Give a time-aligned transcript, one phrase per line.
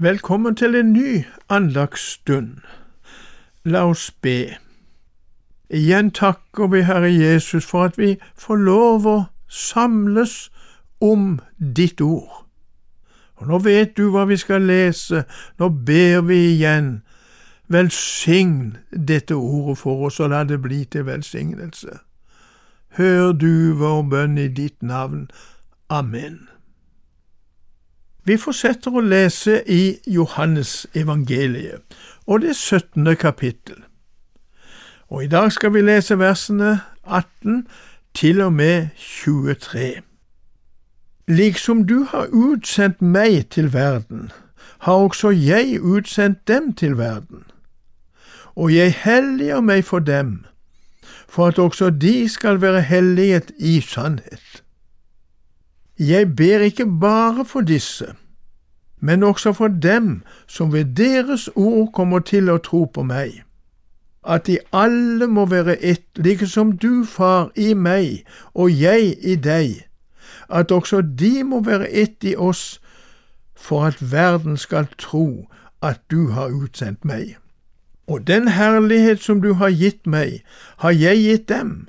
[0.00, 2.56] Velkommen til en ny andagsstund.
[3.64, 4.56] La oss be.
[5.70, 9.14] Igjen takker vi Herre Jesus for at vi får lov å
[9.48, 10.50] samles
[11.00, 11.38] om
[11.76, 12.44] ditt ord.
[13.40, 15.22] Og nå vet du hva vi skal lese,
[15.56, 16.90] nå ber vi igjen.
[17.68, 22.02] Velsign dette ordet for oss, og la det bli til velsignelse.
[23.00, 25.30] Hør du vår bønn i ditt navn.
[25.88, 26.48] Amen.
[28.26, 31.84] Vi fortsetter å lese i Johannes evangeliet,
[32.26, 33.06] og det 17.
[33.22, 33.84] kapittel.
[35.06, 37.68] Og i dag skal vi lese versene 18
[38.18, 40.02] til og med 23.
[41.30, 44.32] Liksom du har utsendt meg til verden,
[44.82, 47.46] har også jeg utsendt dem til verden.
[48.56, 50.44] Og jeg helliger meg for dem,
[51.28, 54.66] for at også de skal være helliget i sannhet.
[55.98, 58.14] Jeg ber ikke bare for disse,
[59.00, 63.42] men også for dem som ved deres ord kommer til å tro på meg,
[64.26, 69.36] at de alle må være ett, like som du, Far, i meg og jeg i
[69.36, 69.86] deg,
[70.48, 72.80] at også de må være ett i oss,
[73.56, 75.46] for at verden skal tro
[75.82, 77.36] at du har utsendt meg.
[78.06, 80.42] Og den herlighet som du har gitt meg,
[80.78, 81.88] har jeg gitt dem,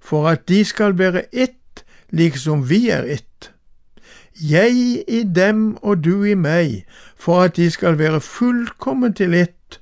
[0.00, 3.53] for at de skal være ett, liksom vi er ett
[4.42, 6.84] jeg i dem og du i meg,
[7.16, 9.80] for at de skal være fullkommen til ett,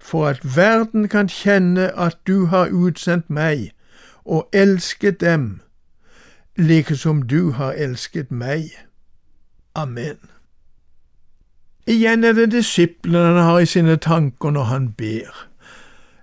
[0.00, 3.70] for at verden kan kjenne at du har utsendt meg
[4.24, 5.60] og elsket dem,
[6.56, 8.70] like som du har elsket meg.
[9.74, 10.18] Amen.
[11.86, 15.46] Igjen er det disiplene han har i sine tanker når han ber.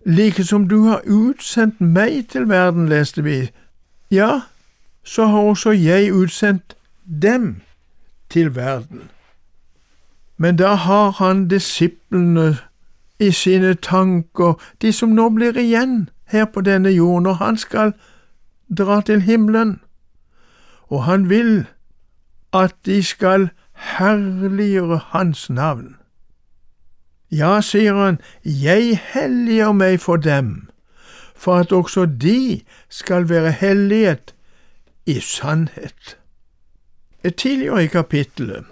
[0.05, 3.49] Like som du har utsendt meg til verden, leste vi,
[4.11, 4.41] ja,
[5.03, 6.76] så har også jeg utsendt
[7.07, 7.61] dem
[8.29, 9.09] til verden.
[10.37, 12.57] Men da har han disiplene
[13.19, 17.93] i sine tanker, de som nå blir igjen her på denne jord, når han skal
[18.77, 19.79] dra til himmelen.
[20.87, 21.65] Og han vil
[22.53, 25.95] at de skal herliggjøre hans navn.
[27.31, 30.69] Ja, sier han, jeg helliger meg for dem,
[31.35, 34.35] for at også de skal være helliget
[35.05, 36.17] i sannhet.
[37.23, 38.65] Tidligere i kapittelet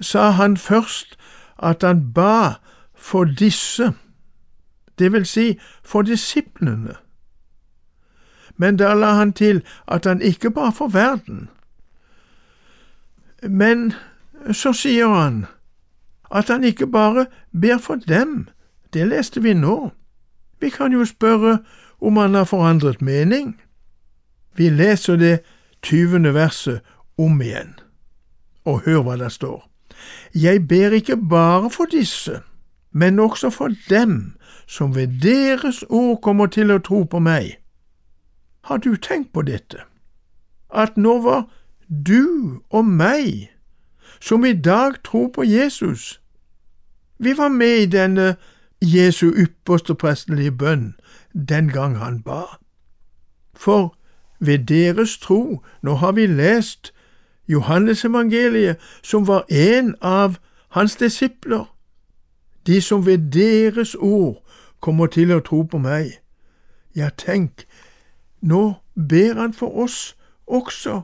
[0.00, 1.16] sa han først
[1.62, 2.54] at han ba
[2.94, 3.92] for disse,
[4.98, 6.94] det vil si for disiplene.
[8.56, 11.48] Men da la han til at han ikke ba for verden.
[13.42, 13.92] Men
[14.52, 15.46] så sier han
[16.30, 17.26] at han ikke bare
[17.60, 18.48] ber for dem,
[18.92, 19.90] det leste vi nå.
[20.60, 21.58] Vi kan jo spørre
[22.00, 23.60] om han har forandret mening.
[24.56, 25.40] Vi leser det
[25.82, 26.80] tyvende verset
[27.18, 27.74] om igjen.
[28.64, 29.64] Og hør hva det står.
[30.34, 32.40] Jeg ber ikke bare for disse,
[32.92, 37.56] men også for dem som ved deres ord kommer til å tro på meg.
[38.62, 39.82] Har du tenkt på dette?
[40.70, 41.48] At nå var
[41.88, 43.50] du og meg,
[44.20, 46.20] som i dag tror på Jesus,
[47.18, 48.36] vi var med i denne
[48.80, 50.94] Jesu ypperste prestelige bønn
[51.32, 52.44] den gang han ba.
[53.54, 53.96] For
[54.38, 56.92] ved deres tro, nå har vi lest
[57.50, 60.36] Johannesevangeliet, som var en av
[60.68, 61.64] hans disipler,
[62.66, 64.46] de som ved deres ord
[64.80, 66.12] kommer til å tro på meg.
[66.96, 67.66] Ja, tenk,
[68.40, 70.16] nå ber han for oss
[70.46, 71.00] også.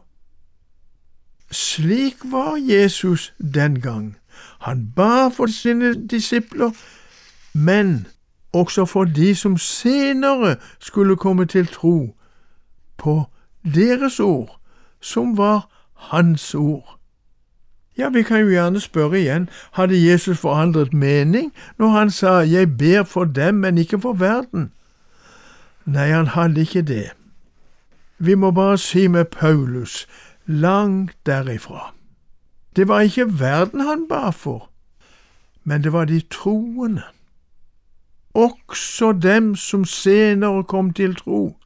[1.51, 4.17] Slik var Jesus den gang.
[4.59, 6.71] Han ba for sine disipler,
[7.55, 8.07] men
[8.53, 12.17] også for de som senere skulle komme til tro
[12.97, 13.25] på
[13.65, 14.61] deres ord,
[15.01, 16.97] som var hans ord.
[17.99, 22.77] Ja, vi kan jo gjerne spørre igjen, hadde Jesus forandret mening når han sa Jeg
[22.79, 24.73] ber for dem, men ikke for verden?
[25.85, 27.11] Nei, han hadde ikke det.
[28.19, 30.07] Vi må bare si med Paulus,
[30.47, 31.95] langt derifra.
[32.77, 34.71] Det var ikke verden han ba for,
[35.65, 37.03] men det var de troende.
[38.35, 41.57] Også dem som senere kom til tro,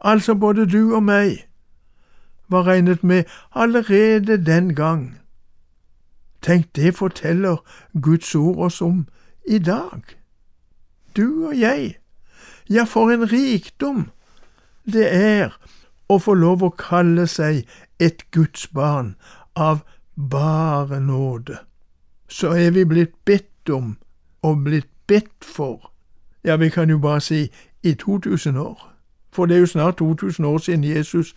[0.00, 1.47] altså både du og meg
[2.48, 3.24] var regnet med
[3.54, 5.18] allerede den gang.
[6.42, 7.56] Tenk, det forteller
[8.02, 9.06] Guds ord oss om
[9.48, 10.02] i dag.
[11.16, 11.98] Du og jeg.
[12.70, 14.10] Ja, for en rikdom
[14.92, 15.56] det er
[16.08, 17.66] å få lov å kalle seg
[18.00, 19.14] et Guds barn
[19.56, 19.82] av
[20.16, 21.58] bare nåde.
[22.28, 23.96] Så er vi blitt bedt om
[24.42, 25.90] og blitt bedt for,
[26.44, 27.48] ja, vi kan jo bare si
[27.82, 28.78] i 2000 år.
[29.30, 31.34] For det er jo snart 2000 år siden Jesus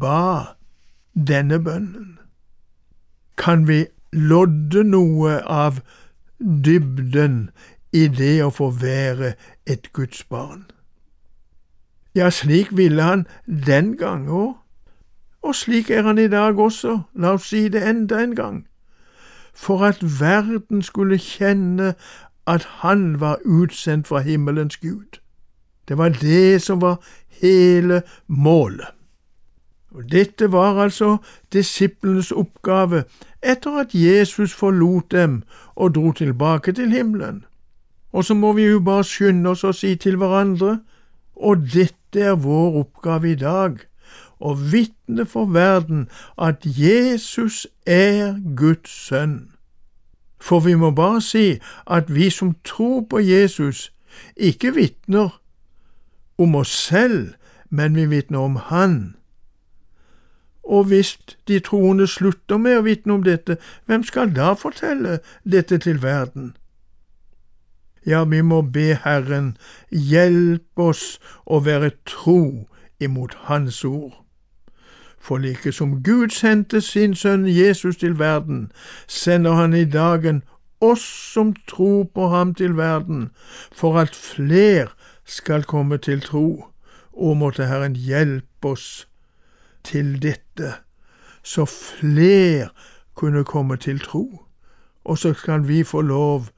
[0.00, 0.42] ba
[1.14, 2.18] denne bønnen.
[3.36, 5.80] Kan vi lodde noe av
[6.40, 7.50] dybden
[7.92, 9.34] i det å få være
[9.66, 10.66] et Guds barn.
[12.14, 14.56] Ja, slik ville han den gang òg,
[15.42, 18.66] og slik er han i dag også, la oss si det enda en gang,
[19.54, 21.94] for at verden skulle kjenne
[22.46, 25.19] at han var utsendt fra himmelens Gud.
[25.90, 27.00] Det var det som var
[27.42, 28.86] hele målet.
[29.90, 31.16] Og Dette var altså
[31.52, 33.04] disiplenes oppgave
[33.42, 35.42] etter at Jesus forlot dem
[35.74, 37.44] og dro tilbake til himmelen.
[38.12, 40.78] Og så må vi jo bare skynde oss å si til hverandre,
[41.34, 43.82] og dette er vår oppgave i dag,
[44.38, 46.06] å vitne for verden
[46.38, 49.50] at Jesus er Guds sønn.
[50.38, 53.90] For vi må bare si at vi som tror på Jesus,
[54.36, 55.39] ikke vitner
[56.40, 57.34] om oss selv,
[57.70, 59.16] men vi vitner om Han.
[60.64, 63.56] Og hvis de troende slutter med å vitne om dette,
[63.86, 66.54] hvem skal da fortelle dette til verden?
[68.06, 69.56] Ja, vi må be Herren
[69.90, 72.68] hjelpe oss å være tro
[73.00, 74.14] imot Hans ord.
[75.20, 78.72] For like som Gud sendte sin sønn Jesus til verden,
[79.06, 80.42] sender han i dagen
[80.80, 83.30] oss som tror på ham til verden,
[83.72, 84.92] for at fler
[85.24, 86.66] skal komme til tro,
[87.12, 89.08] og måtte Herren hjelpe oss
[89.84, 90.74] til dette,
[91.42, 92.68] så fler
[93.14, 94.46] kunne komme til tro,
[95.04, 96.50] og så skal vi få lov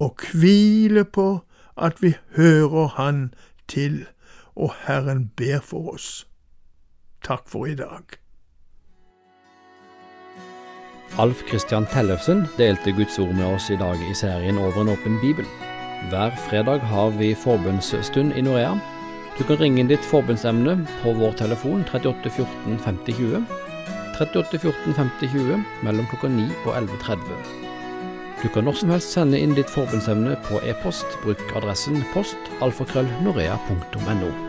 [0.00, 1.28] å hvile på
[1.76, 3.34] at vi hører Han
[3.68, 4.06] til,
[4.56, 6.26] og Herren ber for oss.
[7.24, 8.18] Takk for i dag.
[11.16, 15.18] Alf Christian Tellefsen delte Guds ord med oss i dag i serien Over en åpen
[15.22, 15.46] bibel.
[16.10, 18.76] Hver fredag har vi forbundsstund i Norea.
[19.38, 23.44] Du kan ringe inn ditt forbundsemne på vår telefon 38 14 50 20.
[24.18, 27.22] 38 14 50 20 mellom klokka 9 og 11.30.
[28.42, 31.18] Du kan når som helst sende inn ditt forbundsemne på e-post.
[31.24, 34.47] Bruk adressen post alfakrøllnorea.no.